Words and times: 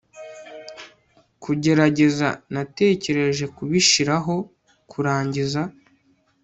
Kugerageza 1.43 2.27
Natekereje 2.53 3.45
kubishiraho 3.55 4.33
kurangiza 4.91 5.61